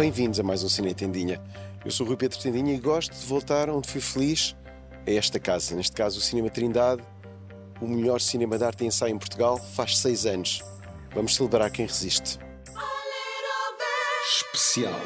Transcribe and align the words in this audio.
Bem-vindos 0.00 0.40
a 0.40 0.42
mais 0.42 0.64
um 0.64 0.68
Cine 0.70 0.94
Tendinha. 0.94 1.38
Eu 1.84 1.90
sou 1.90 2.06
o 2.06 2.08
Rui 2.08 2.16
Pedro 2.16 2.38
Tendinha 2.38 2.74
e 2.74 2.78
gosto 2.78 3.12
de 3.12 3.26
voltar 3.26 3.68
onde 3.68 3.86
fui 3.86 4.00
feliz, 4.00 4.56
a 5.06 5.10
esta 5.10 5.38
casa. 5.38 5.76
Neste 5.76 5.94
caso, 5.94 6.18
o 6.18 6.22
Cinema 6.22 6.48
Trindade, 6.48 7.02
o 7.82 7.86
melhor 7.86 8.18
cinema 8.18 8.56
de 8.56 8.64
arte 8.64 8.82
e 8.82 8.86
ensaio 8.86 9.14
em 9.14 9.18
Portugal, 9.18 9.58
faz 9.58 9.98
seis 9.98 10.24
anos. 10.24 10.64
Vamos 11.14 11.36
celebrar 11.36 11.70
quem 11.70 11.84
resiste. 11.84 12.38
Especial. 14.26 14.98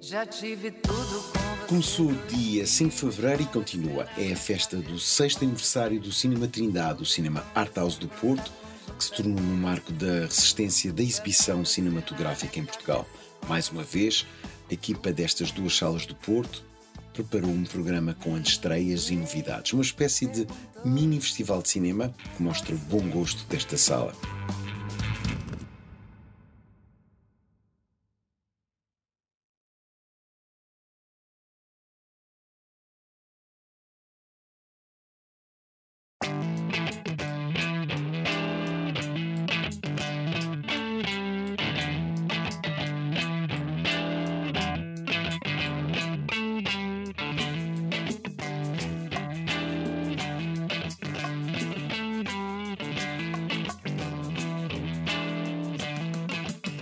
Já 0.00 0.24
tive 0.24 0.70
tudo 0.70 1.24
com 1.32 1.66
Começou 1.66 2.12
dia 2.28 2.64
5 2.64 2.90
de 2.90 2.96
fevereiro 2.96 3.42
e 3.42 3.46
continua. 3.46 4.06
É 4.16 4.32
a 4.32 4.36
festa 4.36 4.76
do 4.76 4.96
sexto 5.00 5.42
aniversário 5.42 6.00
do 6.00 6.12
Cinema 6.12 6.46
Trindade, 6.46 7.02
o 7.02 7.06
Cinema 7.06 7.44
Art 7.52 7.74
House 7.76 7.98
do 7.98 8.06
Porto, 8.06 8.52
que 8.96 9.04
se 9.04 9.12
tornou 9.12 9.38
um 9.38 9.56
marco 9.56 9.92
da 9.92 10.20
resistência 10.26 10.92
da 10.92 11.02
exibição 11.02 11.64
cinematográfica 11.64 12.58
em 12.58 12.64
Portugal. 12.64 13.06
Mais 13.48 13.68
uma 13.68 13.82
vez, 13.82 14.26
a 14.70 14.74
equipa 14.74 15.12
destas 15.12 15.50
duas 15.50 15.76
salas 15.76 16.06
do 16.06 16.14
Porto 16.14 16.64
preparou 17.12 17.50
um 17.50 17.64
programa 17.64 18.14
com 18.14 18.36
estreias 18.38 19.10
e 19.10 19.16
novidades, 19.16 19.72
uma 19.72 19.82
espécie 19.82 20.26
de 20.26 20.46
mini 20.84 21.20
festival 21.20 21.62
de 21.62 21.68
cinema 21.68 22.14
que 22.36 22.42
mostra 22.42 22.74
o 22.74 22.78
bom 22.78 23.08
gosto 23.08 23.46
desta 23.46 23.76
sala. 23.76 24.14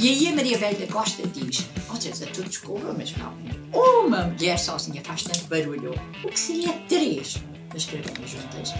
E 0.05 0.09
aí 0.11 0.29
a 0.29 0.35
Maria 0.35 0.59
Velha 0.59 0.87
Costa 0.87 1.27
diz: 1.27 1.61
Vocês 1.89 2.23
a 2.23 2.27
tudo 2.27 2.47
desculpa, 2.47 2.93
mas 2.93 3.17
não. 3.17 3.35
Uma 3.73 4.25
mulher 4.25 4.59
sozinha 4.59 5.01
faz 5.03 5.23
tanto 5.23 5.47
barulho. 5.47 5.95
O 6.23 6.29
que 6.29 6.39
seria 6.39 6.75
três? 6.87 7.43
Mas 7.73 7.85
escrevemos 7.85 8.31
juntas. 8.31 8.75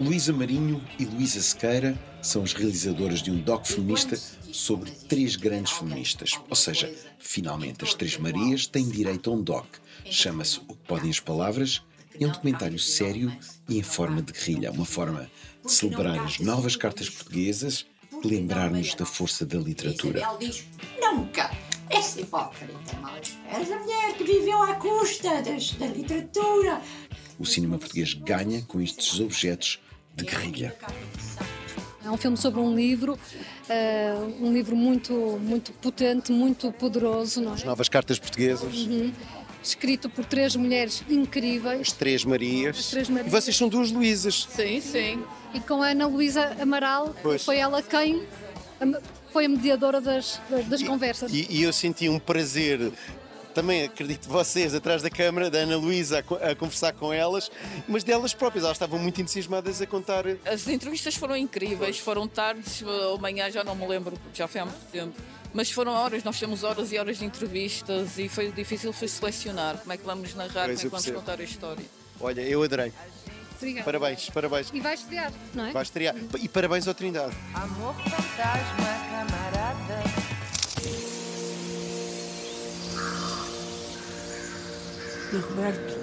Luísa 0.00 0.32
Marinho 0.32 0.82
e 0.98 1.04
Luísa 1.04 1.42
Sequeira 1.42 2.00
são 2.22 2.44
as 2.44 2.54
realizadoras 2.54 3.20
de 3.20 3.30
um 3.30 3.38
doc 3.38 3.66
feminista 3.66 4.18
sobre 4.50 4.90
três 4.90 5.36
grandes 5.36 5.72
feministas. 5.72 6.40
Ou 6.48 6.56
seja, 6.56 6.90
finalmente 7.18 7.84
as 7.84 7.92
Três 7.92 8.16
Marias 8.16 8.66
têm 8.66 8.88
direito 8.88 9.28
a 9.28 9.34
um 9.34 9.42
doc. 9.42 9.66
Chama-se 10.06 10.60
O 10.60 10.74
que 10.74 10.88
Podem 10.88 11.10
as 11.10 11.20
Palavras 11.20 11.82
é 12.18 12.26
um 12.26 12.30
documentário 12.30 12.78
sério 12.78 13.36
e 13.68 13.76
em 13.76 13.82
forma 13.82 14.22
de 14.22 14.32
guerrilha. 14.32 14.72
Uma 14.72 14.86
forma 14.86 15.30
de 15.62 15.70
celebrar 15.70 16.18
as 16.20 16.38
novas 16.38 16.74
cartas 16.74 17.10
portuguesas 17.10 17.84
lembrar-nos 18.28 18.94
da 18.94 19.04
força 19.04 19.44
da 19.44 19.58
literatura. 19.58 20.22
Diz: 20.38 20.64
Nunca! 21.00 21.50
Essa 21.90 22.20
hipócrita 22.20 22.96
mal 23.00 23.14
a 23.14 23.78
mulher 23.78 24.14
que 24.16 24.24
viveu 24.24 24.62
à 24.62 24.74
custa 24.74 25.42
das, 25.42 25.72
da 25.72 25.86
literatura. 25.86 26.80
O 27.38 27.44
cinema 27.44 27.78
português 27.78 28.14
ganha 28.14 28.62
com 28.62 28.80
estes 28.80 29.20
objetos 29.20 29.80
de 30.14 30.24
guerrilha. 30.24 30.74
É 32.04 32.10
um 32.10 32.16
filme 32.16 32.36
sobre 32.36 32.60
um 32.60 32.74
livro, 32.74 33.18
eh, 33.68 34.14
um 34.40 34.52
livro 34.52 34.76
muito, 34.76 35.14
muito 35.40 35.72
potente, 35.72 36.32
muito 36.32 36.70
poderoso, 36.72 37.40
não 37.40 37.54
é? 37.54 37.64
Novas 37.64 37.88
cartas 37.88 38.18
portuguesas, 38.18 38.86
escrito 39.64 40.08
por 40.10 40.24
três 40.24 40.54
mulheres 40.54 41.02
incríveis 41.08 41.80
as 41.80 41.92
Três 41.92 42.24
Marias. 42.24 42.78
As 42.78 42.86
Três 42.90 43.08
Marias. 43.08 43.26
E 43.26 43.30
vocês 43.30 43.56
são 43.56 43.68
duas 43.68 43.90
Luísas. 43.90 44.46
Sim, 44.54 44.80
sim. 44.80 45.24
e 45.54 45.60
com 45.60 45.82
a 45.82 45.88
Ana 45.88 46.06
Luísa 46.06 46.56
Amaral, 46.60 47.14
Pois. 47.22 47.44
foi 47.44 47.56
ela 47.58 47.82
quem 47.82 48.22
foi 49.32 49.46
a 49.46 49.48
mediadora 49.48 50.00
das, 50.00 50.40
das, 50.48 50.66
das 50.66 50.82
conversas. 50.82 51.32
E, 51.32 51.46
e 51.50 51.62
eu 51.62 51.72
senti 51.72 52.08
um 52.08 52.18
prazer, 52.18 52.92
também 53.54 53.84
acredito 53.84 54.28
vocês, 54.28 54.74
atrás 54.74 55.00
da 55.02 55.10
câmara, 55.10 55.50
da 55.50 55.58
Ana 55.58 55.76
Luísa, 55.76 56.18
a, 56.18 56.22
co- 56.22 56.36
a 56.36 56.54
conversar 56.54 56.92
com 56.92 57.12
elas, 57.12 57.50
mas 57.88 58.04
delas 58.04 58.34
próprias. 58.34 58.64
Elas 58.64 58.76
estavam 58.76 58.98
muito 58.98 59.20
entusiasmadas 59.20 59.80
a 59.80 59.86
contar. 59.86 60.24
As 60.44 60.66
entrevistas 60.68 61.14
foram 61.16 61.36
incríveis, 61.36 61.98
foram 61.98 62.28
tardes 62.28 62.82
ou 62.82 63.18
manhã, 63.18 63.50
já 63.50 63.64
não 63.64 63.74
me 63.74 63.86
lembro, 63.86 64.16
já 64.34 64.46
foi 64.46 64.60
há 64.60 64.66
muito 64.66 64.84
tempo. 64.92 65.14
Mas 65.54 65.70
foram 65.70 65.92
horas, 65.92 66.24
nós 66.24 66.38
temos 66.38 66.64
horas 66.64 66.90
e 66.90 66.98
horas 66.98 67.18
de 67.18 67.24
entrevistas 67.24 68.18
e 68.18 68.28
foi 68.28 68.50
difícil 68.50 68.92
foi 68.92 69.06
selecionar 69.06 69.78
como 69.78 69.92
é 69.92 69.96
que 69.96 70.04
vamos 70.04 70.34
narrar, 70.34 70.66
Pois, 70.66 70.66
como 70.66 70.70
é 70.72 70.76
que 70.76 70.88
vamos 70.88 71.04
percebo. 71.04 71.18
contar 71.20 71.40
a 71.40 71.44
história. 71.44 71.84
Olha, 72.20 72.40
eu 72.40 72.62
adorei. 72.62 72.92
Obrigada. 73.56 73.84
Parabéns, 73.84 74.30
parabéns. 74.30 74.70
E 74.74 74.80
vai 74.80 74.94
estrear, 74.94 75.32
não 75.54 75.66
é? 75.66 75.72
Vai 75.72 75.82
estrear. 75.84 76.14
E 76.40 76.48
parabéns 76.48 76.88
ao 76.88 76.92
Trindade. 76.94 77.34
amor 77.54 77.94
fantasma, 77.94 78.98
camarada. 79.10 80.02
E 85.32 85.36
Roberto, 85.36 85.98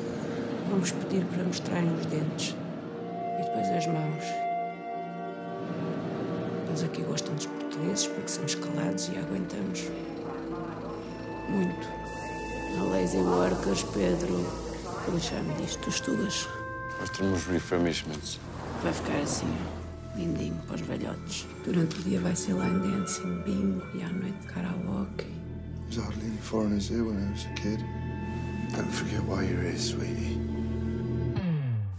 vamos 0.70 0.92
pedir 0.92 1.26
para 1.26 1.44
mostrarem 1.44 1.94
os 1.94 2.06
dentes 2.06 2.56
e 3.40 3.44
depois 3.44 3.68
as 3.70 3.88
mãos. 3.88 4.51
Eles 6.72 6.84
aqui 6.84 7.02
gostam 7.02 7.36
dos 7.36 7.48
portugueses 7.48 8.08
porque 8.08 8.30
somos 8.30 8.56
calados 8.56 9.10
e 9.10 9.18
aguentamos. 9.18 9.92
Muito. 11.50 11.88
Na 12.78 12.84
Lazy 12.86 13.18
Workers, 13.18 13.84
Pedro, 13.92 14.46
como 15.06 15.20
chama 15.20 15.54
disto? 15.56 15.80
Tu 15.82 15.90
estudas? 15.90 16.48
Nós 16.98 17.10
temos 17.10 17.44
refurbishments. 17.48 18.40
Vai 18.82 18.94
ficar 18.94 19.18
assim, 19.18 19.54
lindinho 20.16 20.56
para 20.66 20.76
os 20.76 20.82
velhotes. 20.82 21.46
Durante 21.66 22.00
o 22.00 22.04
dia 22.04 22.22
vai 22.22 22.38
ser 22.38 22.54
line 22.54 22.80
dancing, 22.80 23.42
bingo 23.44 23.86
e 23.94 24.02
à 24.04 24.08
noite 24.08 24.48
karaoke. 24.48 25.26
There's 25.90 25.98
hardly 25.98 26.26
any 26.26 26.38
foreigners 26.38 26.90
here 26.90 27.04
when 27.04 27.18
I 27.18 27.32
was 27.34 27.48
a 27.48 27.54
kid. 27.56 27.84
Don't 28.78 28.90
forget 28.94 29.22
why 29.26 29.44
you're 29.44 29.62
here, 29.62 29.78
sweetie. 29.78 30.51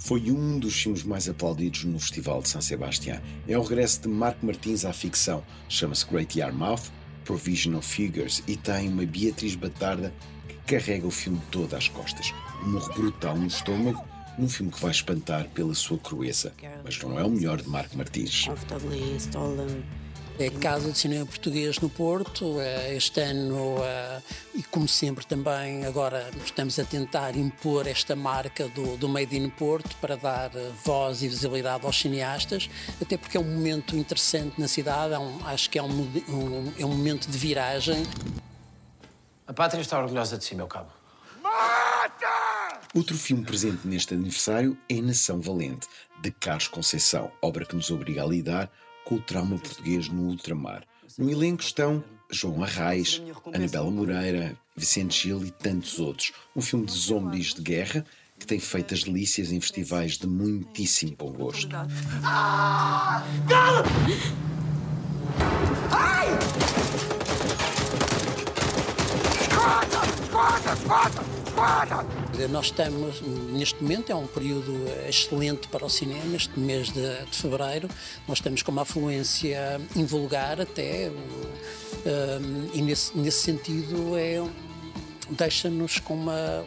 Foi 0.04 0.32
um 0.32 0.58
dos 0.58 0.82
filmes 0.82 1.04
mais 1.04 1.28
aplaudidos 1.28 1.84
no 1.84 1.96
Festival 1.96 2.42
de 2.42 2.48
San 2.48 2.60
Sebastián. 2.60 3.22
É 3.46 3.56
o 3.56 3.62
regresso 3.62 4.02
de 4.02 4.08
Marco 4.08 4.44
Martins 4.44 4.84
à 4.84 4.92
ficção. 4.92 5.44
Chama-se 5.68 6.04
Great 6.04 6.36
Yarmouth, 6.36 6.90
Provisional 7.24 7.80
Figures, 7.80 8.42
e 8.48 8.56
tem 8.56 8.88
uma 8.88 9.06
Beatriz 9.06 9.54
Batarda 9.54 10.12
que 10.48 10.56
carrega 10.74 11.06
o 11.06 11.10
filme 11.10 11.40
todo 11.52 11.74
às 11.76 11.86
costas. 11.86 12.34
Um 12.64 12.70
morro 12.70 12.92
brutal 12.94 13.36
no 13.36 13.46
estômago, 13.46 14.04
num 14.36 14.48
filme 14.48 14.72
que 14.72 14.80
vai 14.80 14.90
espantar 14.90 15.48
pela 15.50 15.72
sua 15.72 15.98
crueza. 15.98 16.52
Mas 16.82 17.00
não 17.00 17.16
é 17.16 17.22
o 17.22 17.30
melhor 17.30 17.62
de 17.62 17.69
Marco 17.69 17.96
Martins. 17.96 18.48
É 20.38 20.48
Casa 20.50 20.91
de 20.91 20.98
Cinema 20.98 21.26
Português 21.26 21.78
no 21.78 21.88
Porto. 21.88 22.59
eh, 22.60 22.94
Este 22.97 23.20
ano, 23.20 23.76
eh, 23.84 24.20
e 24.54 24.62
como 24.65 24.88
sempre 24.88 25.25
também, 25.26 25.84
agora 25.84 26.31
estamos 26.44 26.78
a 26.78 26.84
tentar 26.84 27.37
impor 27.37 27.87
esta 27.87 28.16
marca 28.16 28.66
do, 28.69 28.97
do 28.97 29.09
Made 29.09 29.37
in 29.37 29.48
Porto 29.50 29.94
para 30.00 30.16
dar 30.16 30.50
eh, 30.56 30.70
voz 30.84 31.22
e 31.22 31.28
visibilidade 31.28 31.84
aos 31.87 31.98
cineastas, 31.98 32.69
até 33.00 33.16
porque 33.16 33.37
é 33.37 33.41
um 33.41 33.44
momento 33.44 33.94
interessante 33.97 34.60
na 34.60 34.66
cidade, 34.66 35.12
é 35.15 35.19
um- 35.19 35.47
acho 35.47 35.69
que 35.70 35.78
é 35.78 35.82
um, 35.82 35.88
um- 36.28 36.72
é 36.78 36.84
um 36.84 36.88
momento 36.88 37.28
de 37.31 37.38
viragem. 37.38 38.03
A 39.47 39.53
pátria 39.53 39.81
está 39.82 39.99
orgulhosa 40.00 40.38
de 40.38 40.44
si, 40.44 40.54
meu 40.54 40.66
cabo. 40.66 40.91
Outro 42.94 43.17
filme 43.17 43.44
presente 43.44 43.87
neste 43.87 44.12
aniversário 44.14 44.76
é 44.88 45.00
Nação 45.00 45.40
Valente, 45.40 45.87
de 46.20 46.31
Carlos 46.31 46.69
Conceição, 46.69 47.31
obra 47.40 47.64
que 47.64 47.75
nos 47.76 47.90
obriga 47.90 48.23
a 48.23 48.26
lidar 48.26 48.70
com 49.04 49.16
o 49.16 49.20
trauma 49.20 49.58
português 49.58 50.08
no 50.08 50.22
ultramar. 50.28 50.84
No 51.19 51.31
elenco 51.31 51.62
estão 51.62 52.02
João 52.31 52.62
Arraes, 52.62 53.22
Anabela 53.52 53.90
Moreira, 53.90 54.56
Vicente 54.76 55.25
Gil 55.25 55.44
e 55.44 55.50
tantos 55.50 55.99
outros. 55.99 56.32
Um 56.56 56.62
filme 56.62 56.87
de 56.87 56.93
zombies 56.93 57.54
de 57.54 57.60
guerra 57.60 58.04
que 58.38 58.46
tem 58.46 58.58
feito 58.58 58.94
as 58.94 59.04
delícias 59.04 59.52
em 59.52 59.60
festivais 59.60 60.19
de 60.19 60.26
muitíssimo 60.26 61.14
bom 61.16 61.32
gosto. 61.32 61.76
Nós 72.50 72.66
estamos, 72.66 73.20
neste 73.52 73.82
momento, 73.82 74.10
é 74.10 74.14
um 74.14 74.26
período 74.26 74.72
excelente 75.08 75.69
para 75.69 75.84
o 75.84 75.90
cinema, 75.90 76.37
este 76.37 76.58
mês 76.58 76.90
de, 76.90 77.25
de 77.25 77.37
fevereiro. 77.37 77.88
Nós 78.26 78.38
estamos 78.38 78.62
com 78.62 78.72
uma 78.72 78.82
afluência 78.82 79.81
invulgar 79.94 80.60
até, 80.60 81.10
um, 81.10 82.70
e 82.72 82.82
nesse, 82.82 83.16
nesse 83.16 83.43
sentido 83.43 84.16
é, 84.16 84.43
deixa-nos 85.31 85.99
com 85.99 86.14
uma 86.14 86.64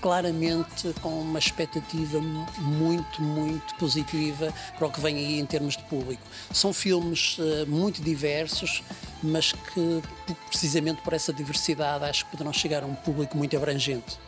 claramente 0.00 0.94
com 1.02 1.20
uma 1.20 1.38
expectativa 1.38 2.20
muito, 2.58 3.22
muito 3.22 3.74
positiva 3.76 4.52
para 4.78 4.86
o 4.86 4.90
que 4.90 5.00
vem 5.00 5.16
aí 5.16 5.38
em 5.38 5.46
termos 5.46 5.76
de 5.76 5.82
público. 5.84 6.22
São 6.52 6.72
filmes 6.72 7.36
eh, 7.38 7.66
muito 7.66 8.00
diversos, 8.02 8.82
mas 9.22 9.52
que, 9.52 10.02
precisamente 10.48 11.02
por 11.02 11.12
essa 11.12 11.32
diversidade, 11.32 12.04
acho 12.04 12.24
que 12.24 12.30
poderão 12.32 12.52
chegar 12.52 12.82
a 12.82 12.86
um 12.86 12.94
público 12.94 13.36
muito 13.36 13.56
abrangente. 13.56 14.18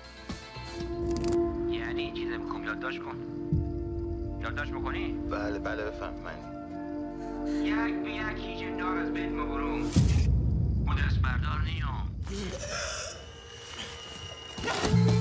Yeah. 14.71 15.03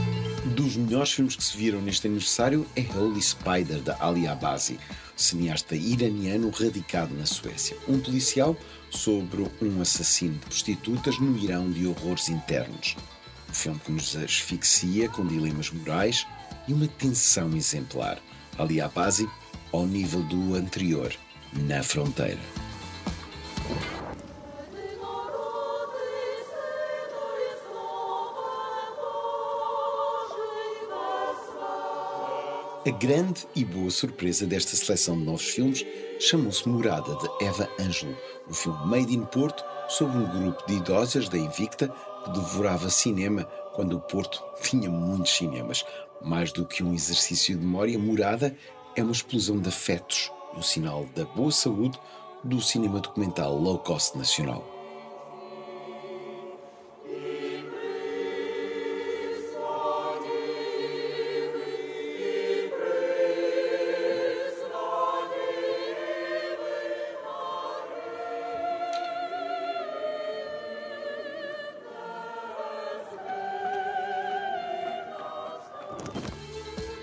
Dos 0.72 0.78
melhores 0.78 1.12
filmes 1.12 1.36
que 1.36 1.44
se 1.44 1.58
viram 1.58 1.82
neste 1.82 2.08
aniversário 2.08 2.66
é 2.78 2.86
Holy 2.98 3.22
Spider, 3.22 3.82
da 3.82 3.98
Ali 4.00 4.26
Abazi, 4.26 4.80
cineasta 5.18 5.76
iraniano 5.76 6.50
radicado 6.50 7.14
na 7.14 7.26
Suécia. 7.26 7.76
Um 7.90 8.00
policial 8.00 8.56
sobre 8.90 9.46
um 9.62 9.82
assassino 9.82 10.36
de 10.36 10.40
prostitutas 10.40 11.20
no 11.20 11.38
Irão 11.38 11.70
de 11.70 11.86
horrores 11.86 12.30
internos. 12.30 12.96
Um 13.50 13.54
filme 13.54 13.82
que 13.84 13.92
nos 13.92 14.16
asfixia 14.16 15.10
com 15.10 15.28
dilemas 15.28 15.70
morais 15.72 16.26
e 16.70 16.72
uma 16.72 16.88
tensão 16.88 17.54
exemplar. 17.54 18.18
Ali 18.58 18.80
Abazi, 18.80 19.30
ao 19.74 19.86
nível 19.86 20.24
do 20.24 20.56
anterior, 20.56 21.14
na 21.52 21.84
fronteira. 21.84 22.40
A 32.84 32.90
grande 32.90 33.46
e 33.56 33.64
boa 33.64 33.92
surpresa 33.92 34.48
desta 34.48 34.76
seleção 34.76 35.16
de 35.16 35.24
novos 35.24 35.48
filmes 35.52 35.86
chamou-se 36.20 36.68
Morada, 36.68 37.16
de 37.16 37.46
Eva 37.46 37.70
Ângelo, 37.80 38.18
um 38.50 38.54
filme 38.56 38.88
made 38.88 39.14
in 39.14 39.24
Porto 39.24 39.64
sobre 39.88 40.18
um 40.18 40.26
grupo 40.26 40.66
de 40.66 40.78
idosas 40.78 41.30
da 41.30 41.38
Invicta 41.38 41.94
que 42.24 42.32
devorava 42.32 42.90
cinema 42.90 43.44
quando 43.76 43.98
o 43.98 44.02
Porto 44.02 44.44
tinha 44.64 44.90
muitos 44.90 45.32
cinemas. 45.32 45.86
Mais 46.24 46.52
do 46.52 46.66
que 46.66 46.84
um 46.84 46.92
exercício 46.92 47.56
de 47.56 47.64
memória, 47.64 48.00
Morada 48.00 48.58
é 48.96 49.04
uma 49.04 49.12
explosão 49.12 49.60
de 49.60 49.70
afetos 49.70 50.32
e 50.56 50.58
um 50.58 50.64
sinal 50.64 51.06
da 51.16 51.24
boa 51.24 51.52
saúde 51.52 52.00
do 52.44 52.60
cinema 52.60 53.00
documental 53.00 53.60
low 53.60 53.78
cost 53.78 54.18
nacional. 54.18 54.71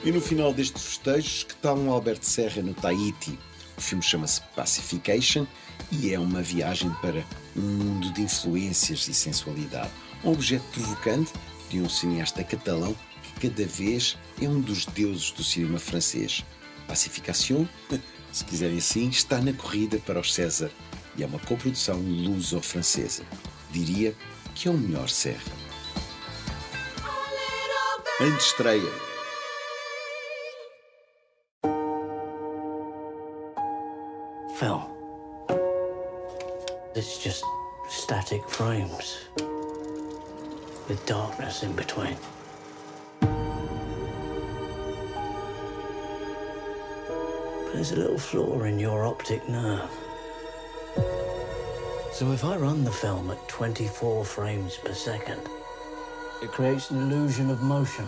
E 0.04 0.12
no 0.12 0.20
final 0.20 0.52
destes 0.52 0.82
festejos, 0.82 1.42
que 1.42 1.56
tal 1.56 1.76
um 1.76 1.90
Alberto 1.90 2.24
Serra 2.24 2.62
no 2.62 2.72
Tahiti? 2.72 3.36
O 3.76 3.80
filme 3.80 4.02
chama-se 4.02 4.40
Pacification 4.54 5.44
e 5.90 6.14
é 6.14 6.18
uma 6.18 6.40
viagem 6.40 6.90
para 7.02 7.24
um 7.56 7.60
mundo 7.60 8.12
de 8.12 8.22
influências 8.22 9.08
e 9.08 9.14
sensualidade. 9.14 9.90
Um 10.24 10.32
objeto 10.32 10.64
provocante 10.72 11.32
de 11.68 11.80
um 11.80 11.88
cineasta 11.88 12.44
catalão 12.44 12.96
que 13.22 13.48
cada 13.48 13.66
vez 13.66 14.16
é 14.40 14.48
um 14.48 14.60
dos 14.60 14.86
deuses 14.86 15.32
do 15.32 15.42
cinema 15.42 15.80
francês. 15.80 16.44
Pacification, 16.86 17.66
se 18.32 18.44
quiserem 18.44 18.78
assim, 18.78 19.08
está 19.08 19.40
na 19.40 19.52
corrida 19.52 19.98
para 19.98 20.20
os 20.20 20.32
César 20.32 20.70
e 21.16 21.24
é 21.24 21.26
uma 21.26 21.40
coprodução 21.40 21.98
luso-francesa. 21.98 23.24
Diria 23.72 24.14
que 24.54 24.68
é 24.68 24.70
o 24.70 24.74
melhor 24.74 25.08
Serra. 25.08 25.52
Antes 28.20 28.46
estreia 28.46 29.08
frames 38.36 39.25
with 40.86 41.02
darkness 41.06 41.62
in 41.62 41.72
between. 41.72 42.14
But 43.20 43.32
there's 47.72 47.92
a 47.92 47.96
little 47.96 48.19
flaw 48.19 48.64
in 48.64 48.78
your 48.78 49.06
optic 49.06 49.48
nerve. 49.48 49.88
So 52.12 52.32
if 52.32 52.44
I 52.44 52.56
run 52.56 52.84
the 52.84 52.90
film 52.90 53.30
at 53.30 53.48
24 53.48 54.26
frames 54.26 54.76
per 54.76 54.92
second, 54.92 55.40
it 56.42 56.52
creates 56.52 56.90
an 56.90 57.10
illusion 57.10 57.48
of 57.48 57.62
motion. 57.62 58.06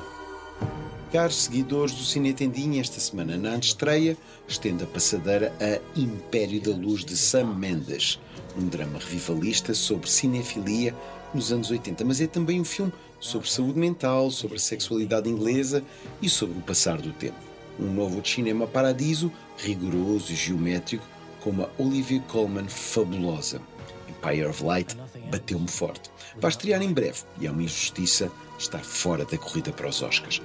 Caros 1.12 1.42
seguidores 1.42 1.92
do 1.92 2.04
Cine 2.04 2.32
Tendinha, 2.32 2.80
esta 2.80 3.00
semana 3.00 3.36
na 3.36 3.58
estreia 3.58 4.16
estende 4.46 4.84
a 4.84 4.86
passadeira 4.86 5.52
a 5.60 5.98
Império 5.98 6.60
da 6.60 6.70
Luz 6.70 7.04
de 7.04 7.16
Sam 7.16 7.46
Mendes, 7.46 8.20
um 8.56 8.68
drama 8.68 9.00
revivalista 9.00 9.74
sobre 9.74 10.08
cinefilia 10.08 10.94
nos 11.34 11.50
anos 11.50 11.68
80, 11.68 12.04
mas 12.04 12.20
é 12.20 12.28
também 12.28 12.60
um 12.60 12.64
filme 12.64 12.92
sobre 13.18 13.50
saúde 13.50 13.76
mental, 13.76 14.30
sobre 14.30 14.56
a 14.56 14.60
sexualidade 14.60 15.28
inglesa 15.28 15.82
e 16.22 16.28
sobre 16.28 16.56
o 16.56 16.62
passar 16.62 17.02
do 17.02 17.12
tempo. 17.12 17.40
Um 17.76 17.92
novo 17.92 18.24
cinema 18.24 18.68
paradiso, 18.68 19.32
rigoroso 19.58 20.32
e 20.32 20.36
geométrico, 20.36 21.04
com 21.40 21.50
uma 21.50 21.68
Olivia 21.76 22.20
Colman 22.28 22.68
fabulosa. 22.68 23.60
Empire 24.08 24.46
of 24.46 24.62
Light 24.62 24.96
bateu-me 25.28 25.68
forte. 25.68 26.08
Vai 26.36 26.50
estrear 26.50 26.80
em 26.80 26.92
breve 26.92 27.22
e 27.40 27.48
é 27.48 27.50
uma 27.50 27.64
injustiça 27.64 28.30
estar 28.56 28.84
fora 28.84 29.24
da 29.24 29.36
corrida 29.36 29.72
para 29.72 29.88
os 29.88 30.02
Oscars. 30.02 30.40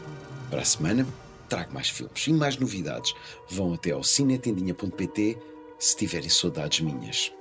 Para 0.50 0.62
a 0.62 0.66
semana, 0.66 1.06
trago 1.50 1.74
mais 1.74 1.90
filmes 1.90 2.28
e 2.28 2.34
mais 2.34 2.58
novidades. 2.58 3.14
Vão 3.50 3.74
até 3.74 3.92
ao 3.92 4.04
cinetendinha.pt 4.04 5.38
se 5.80 5.98
tiverem 5.98 6.30
saudades 6.30 6.80
minhas. 6.82 7.32